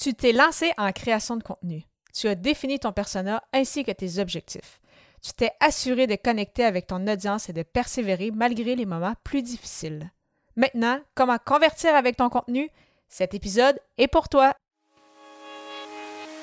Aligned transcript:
Tu 0.00 0.12
t'es 0.12 0.32
lancé 0.32 0.72
en 0.76 0.92
création 0.92 1.36
de 1.36 1.42
contenu. 1.42 1.84
Tu 2.14 2.28
as 2.28 2.34
défini 2.34 2.78
ton 2.78 2.92
persona 2.92 3.42
ainsi 3.52 3.82
que 3.82 3.92
tes 3.92 4.18
objectifs. 4.18 4.80
Tu 5.22 5.32
t'es 5.32 5.52
assuré 5.58 6.06
de 6.06 6.16
connecter 6.16 6.64
avec 6.64 6.86
ton 6.86 7.06
audience 7.06 7.48
et 7.48 7.54
de 7.54 7.62
persévérer 7.62 8.30
malgré 8.30 8.76
les 8.76 8.84
moments 8.84 9.14
plus 9.24 9.42
difficiles. 9.42 10.10
Maintenant, 10.54 11.00
comment 11.14 11.38
convertir 11.38 11.94
avec 11.94 12.16
ton 12.16 12.28
contenu? 12.28 12.68
Cet 13.08 13.32
épisode 13.34 13.78
est 13.96 14.08
pour 14.08 14.28
toi. 14.28 14.52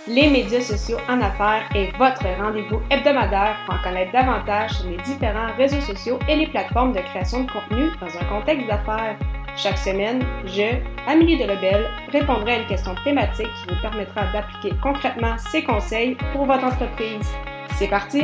Les 0.08 0.30
médias 0.30 0.62
sociaux 0.62 0.98
en 1.08 1.22
affaires 1.22 1.70
est 1.76 1.96
votre 1.98 2.26
rendez-vous 2.38 2.82
hebdomadaire 2.90 3.58
pour 3.66 3.76
en 3.76 3.84
connaître 3.84 4.12
davantage 4.12 4.72
sur 4.72 4.90
les 4.90 4.98
différents 4.98 5.56
réseaux 5.56 5.80
sociaux 5.82 6.20
et 6.28 6.36
les 6.36 6.48
plateformes 6.48 6.94
de 6.94 7.00
création 7.00 7.44
de 7.44 7.52
contenu 7.52 7.90
dans 8.02 8.18
un 8.18 8.26
contexte 8.26 8.68
d'affaires. 8.68 9.18
Chaque 9.56 9.78
semaine, 9.78 10.26
je, 10.46 10.82
Amélie 11.06 11.38
de 11.38 11.44
Lebel, 11.44 11.88
répondrai 12.12 12.54
à 12.54 12.62
une 12.62 12.68
question 12.68 12.96
thématique 13.04 13.46
qui 13.46 13.76
vous 13.76 13.82
permettra 13.82 14.32
d'appliquer 14.34 14.76
concrètement 14.82 15.38
ces 15.38 15.64
conseils 15.64 16.18
pour 16.32 16.46
votre 16.46 16.64
entreprise. 16.64 17.28
C'est 17.78 17.88
parti! 17.88 18.24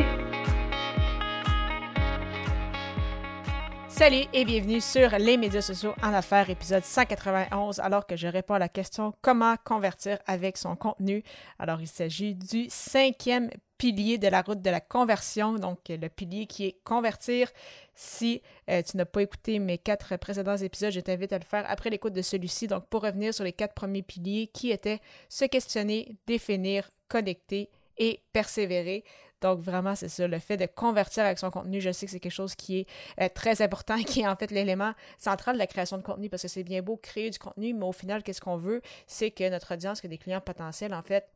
Salut 3.88 4.26
et 4.34 4.44
bienvenue 4.44 4.82
sur 4.82 5.10
les 5.20 5.38
médias 5.38 5.62
sociaux 5.62 5.94
en 6.02 6.14
affaires, 6.14 6.50
épisode 6.50 6.84
191, 6.84 7.80
alors 7.80 8.08
que 8.08 8.16
je 8.16 8.28
réponds 8.28 8.56
à 8.56 8.60
la 8.60 8.70
question 8.70 9.14
comment 9.22 9.56
convertir 9.64 10.18
avec 10.26 10.58
son 10.58 10.76
contenu. 10.76 11.22
Alors, 11.60 11.80
il 11.80 11.88
s'agit 11.88 12.34
du 12.34 12.66
cinquième 12.70 13.52
pilier 13.80 14.18
de 14.18 14.28
la 14.28 14.44
route 14.44 14.62
de 14.62 14.70
la 14.70 14.82
conversion, 14.82 15.54
donc 15.54 15.80
le 15.88 16.10
pilier 16.10 16.46
qui 16.46 16.66
est 16.66 16.76
convertir. 16.84 17.50
Si 17.96 18.44
euh, 18.70 18.84
tu 18.84 18.98
n'as 18.98 19.06
pas 19.06 19.24
écouté 19.24 19.58
mes 19.58 19.78
quatre 19.80 20.18
précédents 20.18 20.58
épisodes, 20.58 20.92
je 20.92 21.00
t'invite 21.00 21.34
à 21.34 21.40
le 21.40 21.46
faire 21.46 21.66
après 21.68 21.90
l'écoute 21.90 22.14
de 22.14 22.22
celui-ci. 22.22 22.68
Donc, 22.68 22.86
pour 22.88 23.02
revenir 23.02 23.34
sur 23.34 23.46
les 23.46 23.54
quatre 23.54 23.74
premiers 23.74 24.04
piliers 24.04 24.48
qui 24.54 24.70
étaient 24.70 25.00
se 25.30 25.46
questionner, 25.46 26.18
définir, 26.28 26.90
connecter 27.08 27.70
et 27.98 28.22
persévérer. 28.34 29.04
Donc, 29.42 29.60
vraiment, 29.60 29.96
c'est 29.96 30.10
ça, 30.10 30.28
le 30.28 30.40
fait 30.40 30.58
de 30.58 30.66
convertir 30.66 31.24
avec 31.24 31.40
son 31.40 31.50
contenu, 31.50 31.80
je 31.80 31.94
sais 31.94 32.06
que 32.06 32.12
c'est 32.12 32.20
quelque 32.20 32.34
chose 32.34 32.56
qui 32.56 32.80
est 32.80 32.88
euh, 33.22 33.30
très 33.34 33.62
important, 33.62 33.98
qui 34.04 34.22
est 34.22 34.28
en 34.28 34.36
fait 34.36 34.52
l'élément 34.52 34.92
central 35.18 35.56
de 35.56 35.60
la 35.60 35.68
création 35.68 35.98
de 35.98 36.04
contenu, 36.04 36.30
parce 36.30 36.42
que 36.42 36.50
c'est 36.50 36.64
bien 36.64 36.82
beau 36.82 36.98
créer 36.98 37.30
du 37.30 37.40
contenu, 37.40 37.74
mais 37.74 37.86
au 37.86 37.94
final, 37.94 38.24
qu'est-ce 38.24 38.42
qu'on 38.42 38.58
veut? 38.58 38.82
C'est 39.08 39.32
que 39.32 39.50
notre 39.50 39.74
audience, 39.74 40.02
que 40.02 40.08
des 40.08 40.18
clients 40.18 40.42
potentiels, 40.42 40.94
en 40.94 41.02
fait, 41.02 41.30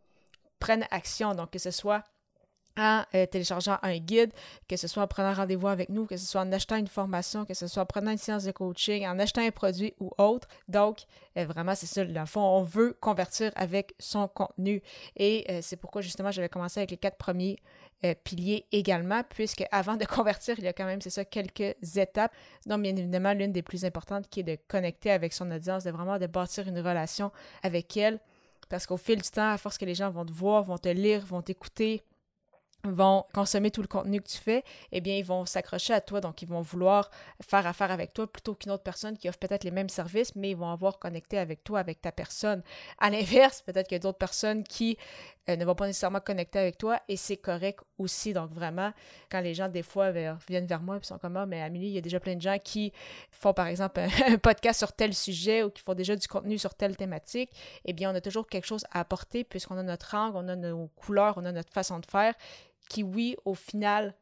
prennent 0.60 0.86
action. 0.92 1.36
Donc, 1.36 1.52
que 1.52 1.60
ce 1.60 1.72
soit 1.72 2.04
en 2.78 3.04
euh, 3.14 3.26
téléchargeant 3.26 3.78
un 3.82 3.98
guide, 3.98 4.32
que 4.68 4.76
ce 4.76 4.88
soit 4.88 5.04
en 5.04 5.08
prenant 5.08 5.34
rendez-vous 5.34 5.68
avec 5.68 5.90
nous, 5.90 6.06
que 6.06 6.18
ce 6.18 6.26
soit 6.26 6.42
en 6.42 6.52
achetant 6.52 6.78
une 6.78 6.88
formation, 6.88 7.46
que 7.46 7.54
ce 7.54 7.68
soit 7.68 7.84
en 7.84 7.86
prenant 7.86 8.12
une 8.12 8.18
séance 8.18 8.44
de 8.44 8.52
coaching, 8.52 9.06
en 9.06 9.20
achetant 9.20 9.42
un 9.42 9.52
produit 9.52 9.94
ou 10.00 10.12
autre. 10.18 10.48
Donc, 10.68 11.04
euh, 11.38 11.46
vraiment, 11.46 11.76
c'est 11.76 11.86
ça, 11.86 12.04
le 12.04 12.26
fond, 12.26 12.42
on 12.42 12.64
veut 12.64 12.96
convertir 13.00 13.52
avec 13.56 13.94
son 14.00 14.28
contenu. 14.28 14.82
Et 15.16 15.46
euh, 15.50 15.60
c'est 15.62 15.78
pourquoi, 15.78 16.02
justement, 16.02 16.32
j'avais 16.32 16.50
commencé 16.50 16.80
avec 16.80 16.92
les 16.92 16.98
quatre 16.98 17.18
premiers 17.18 17.58
piliers 18.26 18.66
également, 18.74 19.24
puisque 19.30 19.64
avant 19.72 19.96
de 19.96 20.04
convertir, 20.06 20.56
il 20.58 20.66
y 20.66 20.68
a 20.68 20.74
quand 20.74 20.84
même, 20.84 21.00
c'est 21.00 21.10
ça, 21.10 21.24
quelques 21.24 21.74
étapes. 21.96 22.34
Donc, 22.66 22.82
bien 22.82 22.94
évidemment, 22.94 23.32
l'une 23.32 23.54
des 23.54 23.62
plus 23.62 23.86
importantes 23.86 24.28
qui 24.30 24.42
est 24.42 24.44
de 24.44 24.58
connecter 24.68 25.10
avec 25.10 25.32
son 25.32 25.50
audience, 25.50 25.86
de 25.86 25.92
vraiment 25.92 26.20
de 26.20 26.28
bâtir 26.28 26.68
une 26.68 26.80
relation 26.80 27.32
avec 27.62 27.96
elle. 27.96 28.20
Parce 28.68 28.86
qu'au 28.86 28.98
fil 28.98 29.22
du 29.22 29.30
temps, 29.30 29.52
à 29.52 29.58
force 29.58 29.78
que 29.78 29.86
les 29.86 29.96
gens 29.96 30.10
vont 30.10 30.26
te 30.26 30.32
voir, 30.32 30.64
vont 30.64 30.78
te 30.78 30.90
lire, 30.90 31.26
vont 31.26 31.42
t'écouter, 31.42 32.04
vont 32.86 33.26
consommer 33.34 33.72
tout 33.72 33.82
le 33.82 33.88
contenu 33.88 34.22
que 34.22 34.28
tu 34.28 34.38
fais, 34.38 34.64
eh 34.92 35.00
bien, 35.00 35.16
ils 35.16 35.24
vont 35.24 35.46
s'accrocher 35.46 35.94
à 35.94 36.02
toi, 36.02 36.20
donc 36.20 36.42
ils 36.42 36.48
vont 36.48 36.62
vouloir 36.62 37.10
faire 37.42 37.66
affaire 37.66 37.92
avec 37.92 38.14
toi 38.14 38.28
plutôt 38.28 38.56
qu'une 38.56 38.72
autre 38.72 38.84
personne 38.84 39.18
qui 39.18 39.30
offre 39.30 39.40
peut-être 39.40 39.64
les 39.64 39.72
mêmes 39.72 39.90
services, 39.90 40.36
mais 40.36 40.52
ils 40.52 40.58
vont 40.58 40.70
avoir 40.70 41.00
connecté 41.00 41.38
avec 41.38 41.64
toi, 41.64 41.80
avec 41.80 42.02
ta 42.02 42.12
personne. 42.12 42.62
À 43.00 43.10
l'inverse, 43.10 43.62
peut-être 43.62 43.88
qu'il 43.88 43.96
y 43.96 43.98
a 43.98 44.00
d'autres 44.00 44.18
personnes 44.18 44.64
qui 44.64 44.98
euh, 45.50 45.56
ne 45.56 45.66
vont 45.66 45.76
pas 45.76 45.88
nécessairement 45.88 46.20
connecter 46.20 46.60
avec 46.60 46.78
toi 46.78 47.00
et 47.08 47.16
c'est 47.16 47.38
correct 47.38 47.80
aussi. 47.98 48.34
Donc, 48.34 48.52
vraiment, 48.52 48.92
quand 49.30 49.40
les 49.40 49.54
gens, 49.54 49.70
des 49.70 49.84
fois, 49.84 50.12
viennent 50.12 50.66
vers 50.66 50.82
moi 50.82 50.98
et 50.98 51.04
sont 51.04 51.18
comme, 51.18 51.38
ah, 51.38 51.46
mais 51.46 51.62
Amélie, 51.62 51.88
il 51.88 51.94
y 51.94 51.98
a 51.98 52.02
déjà 52.02 52.20
plein 52.20 52.36
de 52.36 52.42
gens 52.42 52.58
qui 52.62 52.92
font, 53.32 53.54
par 53.54 53.68
exemple, 53.68 54.02
un, 54.28 54.38
podcast 54.38 54.80
sur 54.80 54.92
tel 54.92 55.14
sujet 55.14 55.64
ou 55.64 55.70
qui 55.70 55.82
font 55.82 55.94
déjà 55.94 56.16
du 56.16 56.28
contenu 56.28 56.58
sur 56.58 56.76
telle 56.76 56.98
thématique, 56.98 57.50
eh 57.86 57.94
bien, 57.94 58.12
on 58.12 58.16
a 58.16 58.22
toujours 58.22 58.48
quelque 58.48 58.66
chose 58.66 58.86
à 58.92 59.00
apporter 59.00 59.46
puisqu'on 59.46 59.78
a 59.78 59.84
notre 59.84 60.16
angle, 60.16 60.36
on 60.36 60.48
a 60.50 60.56
nos 60.56 60.88
couleurs, 60.96 61.36
on 61.38 61.46
a 61.46 61.52
notre 61.52 61.72
façon 61.72 62.00
de 62.00 62.06
faire 62.06 62.34
qui, 62.90 63.04
oui, 63.04 63.36
au 63.46 63.54
final, 63.54 64.16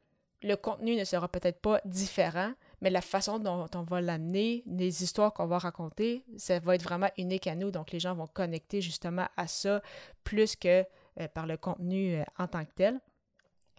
le 0.44 0.56
contenu 0.56 0.96
ne 0.96 1.04
sera 1.04 1.28
peut-être 1.28 1.60
pas 1.60 1.82
différent, 1.86 2.54
mais 2.82 2.90
la 2.90 3.02
façon 3.02 3.38
dont 3.38 3.68
on 3.76 3.84
va 3.84 4.02
l'amener, 4.02 4.64
les 4.66 5.04
histoires 5.04 5.34
qu'on 5.34 5.46
va 5.46 5.60
raconter, 5.60 6.24
ça 6.38 6.60
va 6.60 6.76
être 6.76 6.84
vraiment 6.84 7.10
unique 7.18 7.48
à 7.48 7.56
nous. 7.56 7.70
Donc, 7.72 7.92
les 7.92 8.00
gens 8.00 8.16
vont 8.16 8.28
connecter 8.28 8.82
justement 8.82 9.28
à 9.38 9.48
ça 9.48 9.82
plus 10.24 10.56
que 10.56 10.84
euh, 11.20 11.28
par 11.28 11.46
le 11.46 11.58
contenu 11.58 12.16
euh, 12.16 12.24
en 12.40 12.48
tant 12.48 12.66
que 12.66 12.72
tel. 12.74 13.00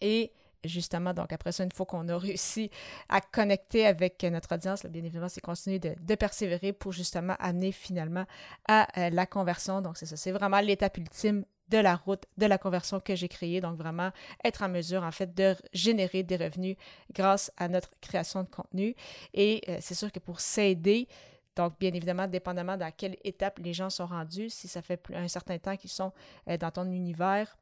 Et 0.00 0.32
justement, 0.64 1.12
donc 1.14 1.32
après 1.32 1.50
ça, 1.50 1.64
une 1.64 1.72
fois 1.72 1.86
qu'on 1.86 2.08
a 2.08 2.16
réussi 2.16 2.70
à 3.08 3.20
connecter 3.20 3.86
avec 3.86 4.22
notre 4.24 4.54
audience, 4.54 4.86
bien 4.86 5.02
évidemment, 5.02 5.28
c'est 5.28 5.40
continuer 5.40 5.78
de, 5.78 6.14
persévérer 6.14 6.72
pour 6.72 6.92
justement 6.92 7.34
amener 7.38 7.72
finalement 7.72 8.26
à 8.68 8.86
euh, 9.00 9.10
la 9.10 9.26
conversion. 9.26 9.80
Donc, 9.80 9.96
c'est 9.96 10.06
ça, 10.06 10.16
c'est 10.16 10.32
vraiment 10.32 10.60
l'étape 10.60 10.96
ultime 10.98 11.44
de 11.68 11.78
la 11.78 11.96
route 11.96 12.24
de 12.36 12.46
la 12.46 12.58
conversion 12.58 13.00
que 13.00 13.14
j'ai 13.14 13.28
créée. 13.28 13.60
Donc, 13.60 13.76
vraiment 13.76 14.10
être 14.44 14.62
en 14.62 14.68
mesure, 14.68 15.02
en 15.02 15.12
fait, 15.12 15.34
de 15.34 15.54
générer 15.72 16.22
des 16.22 16.36
revenus 16.36 16.76
grâce 17.12 17.50
à 17.56 17.68
notre 17.68 17.90
création 18.00 18.42
de 18.42 18.48
contenu. 18.48 18.94
Et 19.34 19.62
euh, 19.68 19.78
c'est 19.80 19.94
sûr 19.94 20.12
que 20.12 20.18
pour 20.18 20.40
s'aider, 20.40 21.08
donc, 21.56 21.78
bien 21.78 21.92
évidemment, 21.92 22.26
dépendamment 22.26 22.76
dans 22.76 22.90
quelle 22.90 23.16
étape 23.24 23.58
les 23.58 23.74
gens 23.74 23.90
sont 23.90 24.06
rendus, 24.06 24.50
si 24.50 24.68
ça 24.68 24.82
fait 24.82 25.00
un 25.14 25.28
certain 25.28 25.58
temps 25.58 25.76
qu'ils 25.76 25.90
sont 25.90 26.12
euh, 26.48 26.56
dans 26.56 26.70
ton 26.70 26.90
univers, 26.90 27.56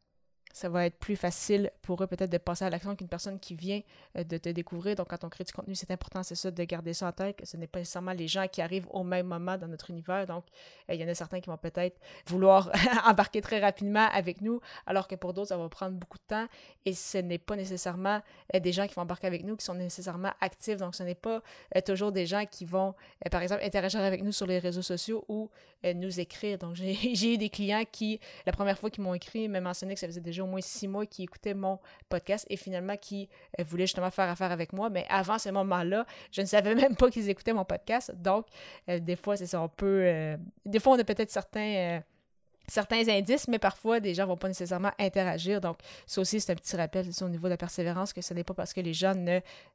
ça 0.53 0.69
va 0.69 0.87
être 0.87 0.99
plus 0.99 1.17
facile 1.17 1.71
pour 1.83 2.03
eux 2.03 2.07
peut-être 2.07 2.31
de 2.31 2.39
passer 2.39 2.65
à 2.65 2.71
l'action 2.71 2.97
qu'une 2.97 3.09
personne 3.09 3.39
qui 3.39 3.55
vient 3.55 3.81
euh, 4.17 4.25
de 4.25 4.37
te 4.37 4.49
découvrir. 4.49 4.97
Donc, 4.97 5.09
quand 5.09 5.23
on 5.25 5.29
crée 5.29 5.45
du 5.45 5.53
contenu, 5.53 5.75
c'est 5.75 5.91
important, 5.91 6.23
c'est 6.23 6.35
ça, 6.35 6.51
de 6.51 6.65
garder 6.65 6.93
ça 6.93 7.09
en 7.09 7.13
tête, 7.13 7.37
que 7.37 7.47
ce 7.47 7.57
n'est 7.57 7.67
pas 7.67 7.79
nécessairement 7.79 8.13
les 8.13 8.27
gens 8.27 8.47
qui 8.49 8.61
arrivent 8.61 8.89
au 8.91 9.05
même 9.05 9.27
moment 9.27 9.57
dans 9.57 9.69
notre 9.69 9.91
univers. 9.91 10.27
Donc, 10.27 10.45
euh, 10.89 10.95
il 10.95 11.01
y 11.01 11.05
en 11.05 11.09
a 11.09 11.15
certains 11.15 11.41
qui 11.41 11.49
vont 11.49 11.57
peut-être 11.57 12.01
vouloir 12.27 12.71
embarquer 13.07 13.41
très 13.41 13.61
rapidement 13.61 14.09
avec 14.13 14.41
nous, 14.41 14.61
alors 14.87 15.07
que 15.07 15.15
pour 15.15 15.35
d'autres, 15.35 15.49
ça 15.49 15.57
va 15.57 15.69
prendre 15.69 15.97
beaucoup 15.97 16.19
de 16.19 16.25
temps. 16.27 16.47
Et 16.85 16.95
ce 16.95 17.19
n'est 17.19 17.39
pas 17.39 17.57
nécessairement 17.57 18.21
euh, 18.55 18.61
des 18.61 18.73
gens 18.73 18.87
qui 18.89 18.95
vont 18.95 19.03
embarquer 19.03 19.29
avec 19.29 19.45
nous 19.45 19.57
qui 19.57 19.65
sont 19.65 19.75
nécessairement 19.75 20.33
actifs. 20.41 20.79
Donc, 20.79 20.95
ce 20.95 21.05
n'est 21.05 21.15
pas 21.15 21.43
toujours 21.87 22.11
des 22.11 22.27
gens 22.27 22.45
qui 22.45 22.65
vont, 22.65 22.95
par 23.31 23.43
exemple, 23.43 23.63
interagir 23.63 24.01
avec 24.01 24.23
nous 24.23 24.33
sur 24.33 24.47
les 24.47 24.59
réseaux 24.59 24.83
sociaux 24.83 25.25
ou 25.29 25.49
nous 25.85 26.21
écrire. 26.21 26.59
Donc, 26.59 26.75
j'ai 26.75 27.35
eu 27.35 27.39
des 27.39 27.49
clients 27.49 27.85
qui, 27.91 28.21
la 28.47 28.53
première 28.53 28.79
fois 28.79 28.91
qu'ils 28.91 29.05
m'ont 29.05 29.15
écrit, 29.15 29.49
m'ont 29.49 29.61
mentionné 29.61 29.95
que 29.95 30.01
ça 30.01 30.07
faisait 30.07 30.21
déjà 30.21 30.40
au 30.41 30.47
moins 30.47 30.61
six 30.61 30.89
mois 30.89 31.07
qui 31.07 31.25
écoutaient 31.25 31.55
mon 31.55 31.79
podcast 32.09 32.47
et 32.49 32.57
finalement 32.57 32.97
qui 32.97 33.29
euh, 33.59 33.65
voulaient 33.65 33.87
justement 33.87 34.11
faire 34.11 34.29
affaire 34.29 34.53
avec 34.53 34.73
moi. 34.73 34.91
Mais 34.91 35.07
avant 35.09 35.39
ce 35.39 35.49
moment-là, 35.51 36.07
je 36.33 36.41
ne 36.41 36.47
savais 36.47 36.75
même 36.77 36.97
pas 36.97 37.11
qu'ils 37.11 37.29
écoutaient 37.29 37.53
mon 37.53 37.65
podcast. 37.65 38.13
Donc, 38.17 38.47
euh, 38.89 38.99
des 38.99 39.17
fois, 39.17 39.37
c'est 39.37 39.47
ça, 39.47 39.61
on 39.61 39.69
peut... 39.69 40.03
Euh, 40.05 40.37
des 40.65 40.79
fois, 40.79 40.95
on 40.95 40.99
a 40.99 41.05
peut-être 41.05 41.31
certains 41.31 42.01
certains 42.71 43.09
indices, 43.09 43.49
mais 43.49 43.59
parfois, 43.59 44.01
des 44.01 44.15
gens 44.15 44.27
vont 44.27 44.37
pas 44.37 44.49
nécessairement 44.49 44.93
interagir. 44.99 45.61
Donc, 45.61 45.79
ça 46.07 46.21
aussi, 46.21 46.41
c'est 46.41 46.53
un 46.53 46.55
petit 46.55 46.77
rappel 46.77 47.07
au 47.21 47.29
niveau 47.29 47.49
de 47.49 47.51
la 47.51 47.57
persévérance, 47.57 48.13
que 48.13 48.23
ce 48.23 48.33
n'est 48.33 48.45
pas 48.45 48.55
parce 48.55 48.73
que 48.73 48.81
les 48.81 48.95
gens 48.95 49.15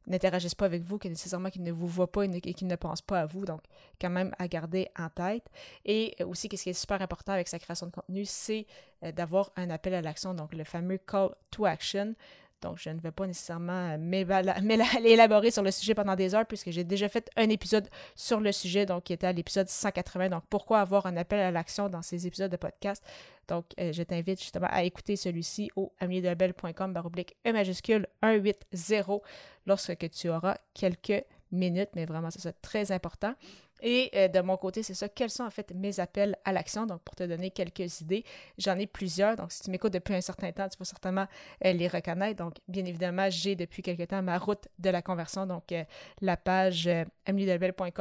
n'interagissent 0.07 0.55
pas 0.55 0.65
avec 0.65 0.81
vous 0.81 0.97
que 0.97 1.07
nécessairement 1.07 1.49
qu'ils 1.49 1.63
ne 1.63 1.71
vous 1.71 1.87
voient 1.87 2.11
pas 2.11 2.25
et, 2.25 2.53
qu'ils 2.53 2.67
ne 2.67 2.75
pensent 2.75 3.01
pas 3.01 3.21
à 3.21 3.25
vous. 3.25 3.45
Donc, 3.45 3.61
quand 3.99 4.09
même 4.09 4.33
à 4.39 4.47
garder 4.47 4.87
en 4.97 5.09
tête. 5.09 5.45
Et 5.83 6.15
euh, 6.21 6.25
aussi, 6.25 6.49
ce 6.51 6.63
qui 6.63 6.69
est 6.69 6.73
super 6.73 7.01
important 7.01 7.33
avec 7.33 7.47
sa 7.47 7.59
création 7.59 7.87
de 7.87 7.91
contenu, 7.91 8.23
c'est 8.25 8.65
euh, 9.03 9.11
d'avoir 9.11 9.51
un 9.57 9.69
appel 9.69 9.93
à 9.93 10.01
l'action, 10.01 10.33
donc 10.33 10.53
le 10.53 10.63
fameux 10.63 10.97
call 10.97 11.29
to 11.51 11.65
action. 11.65 12.15
Donc, 12.61 12.77
je 12.77 12.89
ne 12.89 12.99
vais 12.99 13.11
pas 13.11 13.27
nécessairement 13.27 13.91
euh, 13.91 13.97
m'élaborer 13.97 15.51
sur 15.51 15.63
le 15.63 15.71
sujet 15.71 15.93
pendant 15.93 16.15
des 16.15 16.33
heures 16.33 16.45
puisque 16.45 16.71
j'ai 16.71 16.83
déjà 16.83 17.09
fait 17.09 17.29
un 17.35 17.49
épisode 17.49 17.89
sur 18.15 18.39
le 18.39 18.51
sujet, 18.51 18.85
donc 18.85 19.03
qui 19.03 19.13
était 19.13 19.27
à 19.27 19.33
l'épisode 19.33 19.67
180. 19.67 20.29
Donc, 20.29 20.43
pourquoi 20.49 20.79
avoir 20.79 21.05
un 21.05 21.17
appel 21.17 21.39
à 21.39 21.51
l'action 21.51 21.89
dans 21.89 22.01
ces 22.01 22.25
épisodes 22.27 22.51
de 22.51 22.57
podcast? 22.57 23.03
Donc, 23.47 23.65
euh, 23.79 23.91
je 23.91 24.03
t'invite 24.03 24.39
justement 24.39 24.67
à 24.69 24.83
écouter 24.83 25.15
celui-ci 25.15 25.69
au 25.75 25.93
amiedelabel.com 25.99 26.93
baroblique 26.93 27.35
E 27.45 27.51
majuscule 27.51 28.07
180 28.23 29.19
lorsque 29.67 30.09
tu 30.09 30.29
auras 30.29 30.57
quelques 30.73 31.23
minutes, 31.55 31.89
mais 31.95 32.05
vraiment, 32.05 32.29
c'est 32.31 32.61
très 32.61 32.91
important. 32.91 33.33
Et 33.81 34.09
euh, 34.15 34.27
de 34.27 34.39
mon 34.39 34.57
côté, 34.57 34.83
c'est 34.83 34.93
ça. 34.93 35.09
Quels 35.09 35.29
sont 35.29 35.43
en 35.43 35.49
fait 35.49 35.71
mes 35.73 35.99
appels 35.99 36.37
à 36.45 36.53
l'action? 36.53 36.85
Donc, 36.85 37.01
pour 37.01 37.15
te 37.15 37.23
donner 37.23 37.51
quelques 37.51 38.01
idées, 38.01 38.23
j'en 38.57 38.77
ai 38.77 38.87
plusieurs. 38.87 39.35
Donc, 39.35 39.51
si 39.51 39.63
tu 39.63 39.71
m'écoutes 39.71 39.93
depuis 39.93 40.15
un 40.15 40.21
certain 40.21 40.51
temps, 40.51 40.67
tu 40.69 40.77
vas 40.77 40.85
certainement 40.85 41.27
euh, 41.65 41.73
les 41.73 41.87
reconnaître. 41.87 42.43
Donc, 42.43 42.55
bien 42.67 42.85
évidemment, 42.85 43.29
j'ai 43.29 43.55
depuis 43.55 43.81
quelques 43.81 44.07
temps 44.07 44.21
ma 44.21 44.37
route 44.37 44.67
de 44.79 44.89
la 44.89 45.01
conversion. 45.01 45.45
Donc, 45.45 45.71
euh, 45.71 45.83
la 46.21 46.37
page 46.37 46.87
euh, 46.87 47.03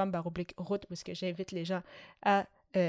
baroblique 0.06 0.54
route, 0.56 0.86
où 0.90 0.94
j'invite 1.12 1.52
les 1.52 1.64
gens 1.64 1.82
à 2.22 2.46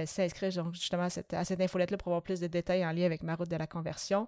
s'inscrire 0.07 0.51
donc, 0.51 0.73
justement 0.73 1.03
à 1.03 1.09
cette, 1.12 1.31
à 1.35 1.45
cette 1.45 1.62
infolette-là 1.62 1.97
pour 1.97 2.07
avoir 2.07 2.23
plus 2.23 2.39
de 2.39 2.47
détails 2.47 2.83
en 2.83 2.91
lien 2.91 3.06
avec 3.06 3.21
ma 3.21 3.35
route 3.35 3.50
de 3.50 3.56
la 3.56 3.67
conversion 3.67 4.27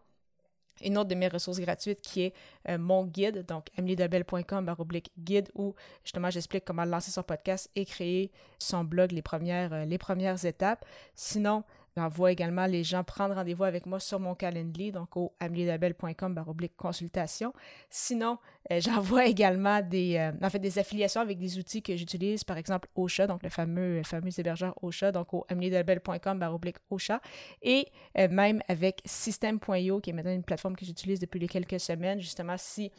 une 0.84 0.98
autre 0.98 1.10
de 1.10 1.16
mes 1.16 1.28
ressources 1.28 1.60
gratuites 1.60 2.02
qui 2.02 2.24
est 2.24 2.34
euh, 2.70 2.78
mon 2.78 3.06
guide, 3.06 3.46
donc 3.46 3.68
emilydebel.com 3.78 4.76
guide 5.20 5.50
où 5.56 5.76
justement 6.04 6.30
j'explique 6.30 6.66
comment 6.66 6.86
lancer 6.86 7.12
son 7.12 7.24
podcast 7.24 7.70
et 7.76 7.86
créer 7.86 8.32
son 8.60 8.84
blog, 8.84 9.12
les 9.12 9.22
premières, 9.22 9.74
euh, 9.74 9.86
les 9.86 9.98
premières 9.98 10.44
étapes. 10.46 10.86
Sinon, 11.16 11.64
J'envoie 11.98 12.32
également 12.32 12.68
les 12.68 12.84
gens 12.84 13.04
prendre 13.04 13.34
rendez-vous 13.34 13.64
avec 13.64 13.88
moi 13.88 14.00
sur 14.00 14.20
mon 14.20 14.36
calendrier, 14.36 14.92
donc 14.92 15.18
au 15.18 15.34
amelielabel.com 15.40 16.36
baroblique 16.36 16.78
consultation. 16.78 17.54
Sinon, 17.90 18.38
euh, 18.72 18.80
j'envoie 18.86 19.26
également 19.26 19.82
des, 19.82 20.16
euh, 20.18 20.32
en 20.46 20.50
fait, 20.52 20.60
des 20.60 20.78
affiliations 20.78 21.22
avec 21.22 21.40
des 21.40 21.58
outils 21.58 21.82
que 21.82 21.96
j'utilise, 21.96 22.44
par 22.44 22.58
exemple 22.58 22.88
Ocha, 22.94 23.26
donc 23.26 23.42
le 23.42 23.50
fameux, 23.50 24.04
fameux 24.04 24.30
hébergeur 24.40 24.76
Ocha, 24.84 25.12
donc 25.12 25.34
au 25.34 25.44
amelielabel.com 25.50 26.38
baroblique 26.38 26.78
Ocha, 26.92 27.20
et 27.64 27.88
euh, 28.20 28.28
même 28.30 28.62
avec 28.68 29.02
System.io, 29.04 30.00
qui 30.00 30.12
est 30.12 30.14
maintenant 30.14 30.34
une 30.34 30.44
plateforme 30.44 30.76
que 30.76 30.86
j'utilise 30.86 31.20
depuis 31.20 31.48
quelques 31.48 31.80
semaines, 31.80 32.20
justement, 32.20 32.58
si 32.60 32.92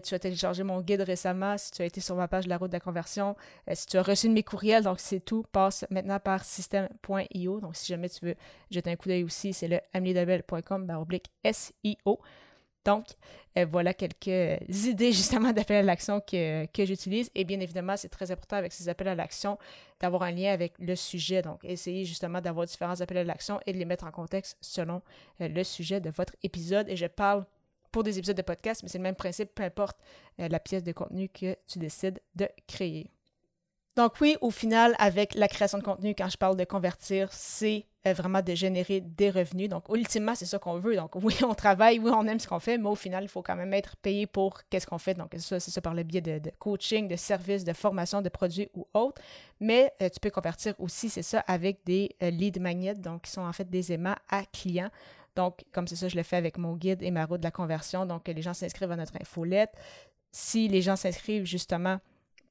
tu 0.00 0.14
as 0.14 0.18
téléchargé 0.18 0.62
mon 0.62 0.80
guide 0.80 1.02
récemment, 1.02 1.58
si 1.58 1.70
tu 1.72 1.82
as 1.82 1.84
été 1.84 2.00
sur 2.00 2.16
ma 2.16 2.28
page 2.28 2.44
de 2.44 2.48
la 2.48 2.58
route 2.58 2.70
de 2.70 2.76
la 2.76 2.80
conversion, 2.80 3.36
euh, 3.68 3.72
si 3.74 3.86
tu 3.86 3.96
as 3.96 4.02
reçu 4.02 4.28
mes 4.28 4.42
courriels, 4.42 4.84
donc 4.84 5.00
c'est 5.00 5.20
tout, 5.20 5.44
passe 5.52 5.84
maintenant 5.90 6.18
par 6.18 6.44
system.io. 6.44 7.60
Donc 7.60 7.76
si 7.76 7.86
jamais 7.86 8.08
tu 8.08 8.24
veux 8.26 8.34
jeter 8.70 8.90
un 8.90 8.96
coup 8.96 9.08
d'œil 9.08 9.24
aussi, 9.24 9.52
c'est 9.52 9.68
le 9.68 9.80
ameliedabel.com 9.92 10.90
oblique 10.98 11.30
SIO. 11.44 12.20
Donc, 12.84 13.06
euh, 13.56 13.64
voilà 13.64 13.94
quelques 13.94 14.60
idées 14.68 15.12
justement 15.12 15.52
d'appel 15.52 15.76
à 15.76 15.82
l'action 15.82 16.20
que, 16.20 16.66
j'utilise. 16.78 17.30
Et 17.34 17.44
bien 17.44 17.60
évidemment, 17.60 17.96
c'est 17.96 18.08
très 18.08 18.30
important 18.30 18.56
avec 18.56 18.72
ces 18.72 18.88
appels 18.88 19.08
à 19.08 19.14
l'action 19.14 19.58
d'avoir 20.00 20.22
un 20.22 20.32
lien 20.32 20.52
avec 20.52 20.74
le 20.78 20.96
sujet. 20.96 21.42
Donc, 21.42 21.60
essayez 21.62 22.04
justement 22.04 22.40
d'avoir 22.40 22.66
différents 22.66 23.00
appels 23.00 23.18
à 23.18 23.24
l'action 23.24 23.60
et 23.66 23.72
de 23.72 23.78
les 23.78 23.84
mettre 23.84 24.04
en 24.04 24.10
contexte 24.10 24.56
selon 24.60 25.02
euh, 25.40 25.48
le 25.48 25.64
sujet 25.64 26.00
de 26.00 26.10
votre 26.10 26.34
épisode. 26.42 26.88
Et 26.88 26.96
je 26.96 27.06
parle 27.06 27.44
pour 27.92 28.02
des 28.02 28.18
épisodes 28.18 28.36
de 28.36 28.42
podcast, 28.42 28.82
mais 28.82 28.88
c'est 28.88 28.98
le 28.98 29.04
même 29.04 29.14
principe, 29.14 29.54
peu 29.54 29.62
importe 29.62 29.98
euh, 30.40 30.48
la 30.48 30.58
pièce 30.58 30.82
de 30.82 30.92
contenu 30.92 31.28
que 31.28 31.56
tu 31.66 31.78
décides 31.78 32.20
de 32.34 32.48
créer. 32.66 33.10
Donc 33.94 34.14
oui, 34.22 34.36
au 34.40 34.50
final, 34.50 34.94
avec 34.98 35.34
la 35.34 35.48
création 35.48 35.76
de 35.76 35.82
contenu, 35.82 36.14
quand 36.16 36.30
je 36.30 36.38
parle 36.38 36.56
de 36.56 36.64
convertir, 36.64 37.28
c'est 37.30 37.84
euh, 38.06 38.14
vraiment 38.14 38.40
de 38.40 38.54
générer 38.54 39.02
des 39.02 39.28
revenus. 39.28 39.68
Donc 39.68 39.84
ultimement, 39.94 40.34
c'est 40.34 40.46
ça 40.46 40.58
qu'on 40.58 40.78
veut. 40.78 40.96
Donc 40.96 41.14
oui, 41.16 41.36
on 41.46 41.52
travaille, 41.54 41.98
oui, 41.98 42.10
on 42.12 42.26
aime 42.26 42.40
ce 42.40 42.48
qu'on 42.48 42.58
fait, 42.58 42.78
mais 42.78 42.88
au 42.88 42.94
final, 42.94 43.22
il 43.24 43.28
faut 43.28 43.42
quand 43.42 43.54
même 43.54 43.74
être 43.74 43.96
payé 43.96 44.26
pour 44.26 44.62
qu'est-ce 44.70 44.86
qu'on 44.86 44.96
fait. 44.96 45.12
Donc 45.12 45.34
ça, 45.36 45.60
c'est 45.60 45.70
ça 45.70 45.82
par 45.82 45.92
le 45.92 46.04
biais 46.04 46.22
de, 46.22 46.40
coaching, 46.58 47.06
de 47.06 47.16
services, 47.16 47.64
de 47.64 47.74
formation, 47.74 48.22
de 48.22 48.30
produits 48.30 48.70
ou 48.74 48.88
autres. 48.94 49.20
Mais 49.60 49.92
euh, 50.00 50.08
tu 50.08 50.20
peux 50.20 50.30
convertir 50.30 50.74
aussi, 50.78 51.10
c'est 51.10 51.22
ça, 51.22 51.40
avec 51.40 51.84
des 51.84 52.16
lead 52.22 52.60
magnets, 52.62 52.94
donc 52.94 53.22
qui 53.22 53.30
sont 53.30 53.42
en 53.42 53.52
fait 53.52 53.68
des 53.68 53.92
aimants 53.92 54.16
à 54.30 54.44
clients. 54.46 54.90
Donc, 55.36 55.64
comme 55.72 55.86
c'est 55.86 55.96
ça, 55.96 56.08
je 56.08 56.16
le 56.16 56.22
fais 56.22 56.36
avec 56.36 56.58
mon 56.58 56.76
guide 56.76 57.02
et 57.02 57.10
ma 57.10 57.24
route 57.24 57.40
de 57.40 57.44
la 57.44 57.50
conversion. 57.50 58.06
Donc, 58.06 58.28
les 58.28 58.42
gens 58.42 58.54
s'inscrivent 58.54 58.90
à 58.90 58.96
notre 58.96 59.16
infolette. 59.20 59.72
Si 60.30 60.68
les 60.68 60.82
gens 60.82 60.96
s'inscrivent 60.96 61.44
justement 61.44 61.98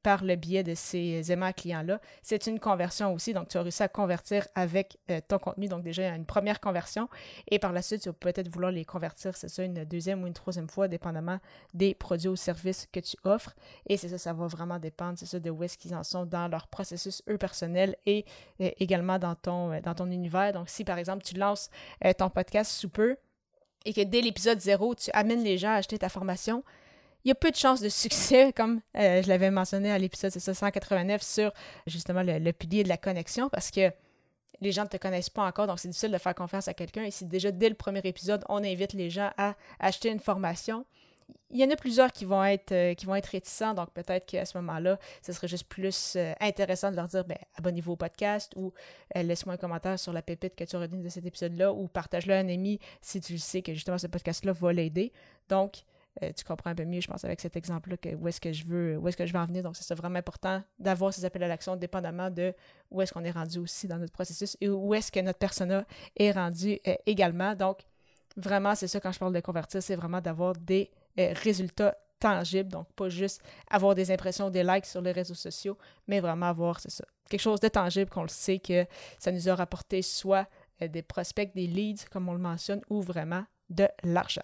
par 0.03 0.23
le 0.23 0.35
biais 0.35 0.63
de 0.63 0.73
ces 0.75 1.31
aimants 1.31 1.51
clients-là. 1.51 1.99
C'est 2.23 2.47
une 2.47 2.59
conversion 2.59 3.13
aussi, 3.13 3.33
donc 3.33 3.47
tu 3.47 3.57
as 3.57 3.61
réussi 3.61 3.83
à 3.83 3.87
convertir 3.87 4.47
avec 4.55 4.97
euh, 5.09 5.19
ton 5.27 5.39
contenu, 5.39 5.67
donc 5.67 5.83
déjà 5.83 6.15
une 6.15 6.25
première 6.25 6.59
conversion, 6.59 7.09
et 7.49 7.59
par 7.59 7.71
la 7.71 7.81
suite, 7.81 8.01
tu 8.01 8.09
vas 8.09 8.13
peut-être 8.13 8.49
vouloir 8.49 8.71
les 8.71 8.85
convertir, 8.85 9.35
c'est 9.37 9.49
ça, 9.49 9.63
une 9.63 9.83
deuxième 9.85 10.23
ou 10.23 10.27
une 10.27 10.33
troisième 10.33 10.69
fois, 10.69 10.87
dépendamment 10.87 11.39
des 11.73 11.93
produits 11.93 12.29
ou 12.29 12.35
services 12.35 12.87
que 12.91 12.99
tu 12.99 13.15
offres, 13.23 13.55
et 13.87 13.97
c'est 13.97 14.09
ça, 14.09 14.17
ça 14.17 14.33
va 14.33 14.47
vraiment 14.47 14.79
dépendre, 14.79 15.17
c'est 15.17 15.25
ça, 15.25 15.39
de 15.39 15.49
où 15.49 15.63
est-ce 15.63 15.77
qu'ils 15.77 15.95
en 15.95 16.03
sont 16.03 16.25
dans 16.25 16.47
leur 16.47 16.67
processus, 16.67 17.21
eux, 17.29 17.37
personnel, 17.37 17.95
et 18.05 18.25
euh, 18.61 18.69
également 18.79 19.19
dans 19.19 19.35
ton, 19.35 19.71
euh, 19.71 19.81
dans 19.81 19.95
ton 19.95 20.09
univers. 20.09 20.53
Donc, 20.53 20.69
si, 20.69 20.83
par 20.83 20.97
exemple, 20.97 21.23
tu 21.23 21.35
lances 21.35 21.69
ton 22.17 22.29
podcast 22.29 22.71
sous 22.71 22.89
peu, 22.89 23.17
et 23.85 23.93
que 23.93 24.01
dès 24.01 24.21
l'épisode 24.21 24.59
zéro, 24.59 24.95
tu 24.95 25.09
amènes 25.13 25.43
les 25.43 25.57
gens 25.57 25.69
à 25.69 25.75
acheter 25.75 25.97
ta 25.97 26.09
formation, 26.09 26.63
il 27.23 27.29
y 27.29 27.31
a 27.31 27.35
peu 27.35 27.51
de 27.51 27.55
chances 27.55 27.81
de 27.81 27.89
succès, 27.89 28.53
comme 28.55 28.81
euh, 28.97 29.21
je 29.21 29.27
l'avais 29.27 29.51
mentionné 29.51 29.91
à 29.91 29.97
l'épisode 29.97 30.31
189 30.31 31.21
sur 31.21 31.51
justement 31.87 32.23
le, 32.23 32.51
pilier 32.51 32.83
de 32.83 32.89
la 32.89 32.97
connexion, 32.97 33.49
parce 33.49 33.71
que 33.71 33.91
les 34.59 34.71
gens 34.71 34.83
ne 34.83 34.89
te 34.89 34.97
connaissent 34.97 35.29
pas 35.29 35.45
encore, 35.45 35.67
donc 35.67 35.79
c'est 35.79 35.87
difficile 35.87 36.11
de 36.11 36.17
faire 36.17 36.35
confiance 36.35 36.67
à 36.67 36.73
quelqu'un. 36.73 37.03
Et 37.03 37.11
si 37.11 37.25
déjà 37.25 37.51
dès 37.51 37.69
le 37.69 37.75
premier 37.75 38.01
épisode, 38.03 38.43
on 38.49 38.63
invite 38.63 38.93
les 38.93 39.09
gens 39.09 39.31
à 39.37 39.55
acheter 39.79 40.09
une 40.09 40.19
formation, 40.19 40.85
il 41.49 41.59
y 41.59 41.63
en 41.63 41.69
a 41.69 41.75
plusieurs 41.75 42.11
qui 42.11 42.25
vont 42.25 42.43
être, 42.43 42.71
euh, 42.73 42.93
qui 42.93 43.05
vont 43.05 43.15
être 43.15 43.27
réticents, 43.27 43.73
donc 43.73 43.91
peut-être 43.91 44.25
qu'à 44.25 44.45
ce 44.45 44.57
moment-là, 44.57 44.99
ce 45.21 45.31
serait 45.31 45.47
juste 45.47 45.67
plus 45.67 46.15
euh, 46.15 46.33
intéressant 46.41 46.91
de 46.91 46.95
leur 46.95 47.07
dire 47.07 47.23
ben, 47.23 47.37
abonnez-vous 47.55 47.93
au 47.93 47.95
podcast 47.95 48.51
ou 48.55 48.73
laisse-moi 49.15 49.55
un 49.55 49.57
commentaire 49.57 49.97
sur 49.97 50.13
la 50.13 50.21
pépite 50.21 50.55
que 50.55 50.63
tu 50.63 50.75
as 50.75 50.79
retenue 50.79 51.03
de 51.03 51.09
cet 51.09 51.25
épisode-là 51.25 51.71
ou 51.73 51.87
partage-le 51.87 52.33
à 52.33 52.37
un 52.37 52.49
ami 52.49 52.79
si 53.01 53.21
tu 53.21 53.37
sais 53.37 53.61
que 53.61 53.73
justement 53.73 53.97
ce 53.97 54.07
podcast-là 54.07 54.51
va 54.51 54.73
l'aider. 54.73 55.13
Donc, 55.49 55.83
euh, 56.21 56.31
tu 56.33 56.43
comprends 56.43 56.71
un 56.71 56.75
peu 56.75 56.83
mieux, 56.83 56.99
je 56.99 57.07
pense, 57.07 57.23
avec 57.23 57.39
cet 57.39 57.55
exemple-là, 57.55 57.95
où 58.19 58.27
est-ce 58.27 58.41
que 58.41 58.51
je 58.51 58.65
veux, 58.65 58.97
où 58.97 59.07
est-ce 59.07 59.15
que 59.15 59.25
je 59.25 59.31
veux 59.31 59.39
en 59.39 59.45
venir. 59.45 59.63
Donc, 59.63 59.77
c'est 59.77 59.95
vraiment 59.95 60.19
important 60.19 60.61
d'avoir 60.77 61.13
ces 61.13 61.23
appels 61.23 61.43
à 61.43 61.47
l'action, 61.47 61.75
dépendamment 61.77 62.29
de 62.29 62.53
où 62.89 63.01
est-ce 63.01 63.13
qu'on 63.13 63.23
est 63.23 63.31
rendu 63.31 63.59
aussi 63.59 63.87
dans 63.87 63.97
notre 63.97 64.11
processus 64.11 64.57
et 64.59 64.67
où 64.67 64.93
est-ce 64.93 65.11
que 65.11 65.21
notre 65.21 65.39
persona 65.39 65.85
est 66.17 66.31
rendu 66.31 66.79
euh, 66.85 66.95
également. 67.05 67.55
Donc, 67.55 67.79
vraiment, 68.35 68.75
c'est 68.75 68.87
ça 68.87 68.99
quand 68.99 69.11
je 69.11 69.19
parle 69.19 69.33
de 69.33 69.39
convertir, 69.39 69.81
c'est 69.81 69.95
vraiment 69.95 70.19
d'avoir 70.19 70.53
des 70.53 70.91
euh, 71.17 71.33
résultats 71.43 71.97
tangibles. 72.19 72.69
Donc, 72.69 72.91
pas 72.93 73.07
juste 73.07 73.41
avoir 73.69 73.95
des 73.95 74.11
impressions, 74.11 74.49
des 74.49 74.63
likes 74.63 74.85
sur 74.85 75.01
les 75.01 75.13
réseaux 75.13 75.33
sociaux, 75.33 75.77
mais 76.07 76.19
vraiment 76.19 76.47
avoir, 76.47 76.81
c'est 76.81 76.91
ça, 76.91 77.05
quelque 77.29 77.41
chose 77.41 77.61
de 77.61 77.69
tangible 77.69 78.09
qu'on 78.09 78.23
le 78.23 78.27
sait 78.27 78.59
que 78.59 78.85
ça 79.17 79.31
nous 79.31 79.47
a 79.47 79.55
rapporté 79.55 80.01
soit 80.01 80.47
des 80.81 81.03
prospects, 81.03 81.53
des 81.55 81.67
leads, 81.67 82.05
comme 82.11 82.27
on 82.27 82.33
le 82.33 82.39
mentionne, 82.39 82.81
ou 82.89 83.01
vraiment 83.01 83.45
de 83.69 83.87
l'argent 84.03 84.41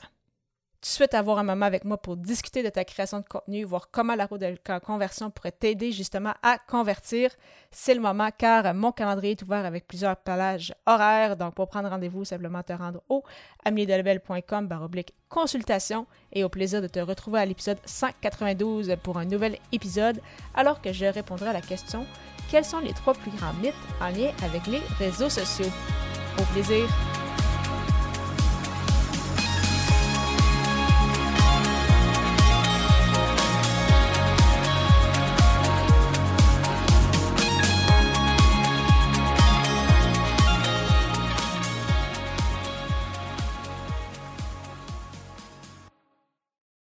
souhaites 0.89 1.13
avoir 1.13 1.39
un 1.39 1.43
moment 1.43 1.65
avec 1.65 1.85
moi 1.85 1.97
pour 1.97 2.17
discuter 2.17 2.63
de 2.63 2.69
ta 2.69 2.83
création 2.83 3.19
de 3.19 3.25
contenu, 3.25 3.63
voir 3.63 3.89
comment 3.91 4.15
la 4.15 4.25
route 4.25 4.41
de 4.41 4.57
conversion 4.79 5.29
pourrait 5.29 5.51
t'aider 5.51 5.91
justement 5.91 6.33
à 6.43 6.57
convertir, 6.57 7.31
c'est 7.71 7.93
le 7.93 8.01
moment 8.01 8.29
car 8.37 8.73
mon 8.73 8.91
calendrier 8.91 9.31
est 9.31 9.41
ouvert 9.41 9.65
avec 9.65 9.87
plusieurs 9.87 10.17
plages 10.17 10.73
horaires. 10.85 11.37
Donc, 11.37 11.55
pour 11.55 11.67
prendre 11.67 11.89
rendez-vous, 11.89 12.25
simplement 12.25 12.63
te 12.63 12.73
rendre 12.73 13.01
au 13.09 13.23
ameliedelebel.com 13.65 14.67
baroblique 14.67 15.13
consultation 15.29 16.05
et 16.31 16.43
au 16.43 16.49
plaisir 16.49 16.81
de 16.81 16.87
te 16.87 16.99
retrouver 16.99 17.39
à 17.39 17.45
l'épisode 17.45 17.79
192 17.85 18.95
pour 19.03 19.17
un 19.17 19.25
nouvel 19.25 19.57
épisode 19.71 20.21
alors 20.55 20.81
que 20.81 20.93
je 20.93 21.05
répondrai 21.05 21.49
à 21.49 21.53
la 21.53 21.61
question 21.61 22.05
quels 22.49 22.65
sont 22.65 22.79
les 22.79 22.93
trois 22.93 23.13
plus 23.13 23.31
grands 23.31 23.53
mythes 23.53 23.73
en 24.01 24.09
lien 24.09 24.31
avec 24.43 24.67
les 24.67 24.81
réseaux 24.99 25.29
sociaux? 25.29 25.71
Au 26.39 26.43
plaisir! 26.53 26.87